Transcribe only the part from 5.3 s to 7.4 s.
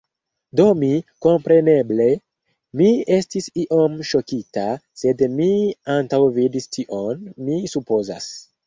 mi antaŭvidis tion,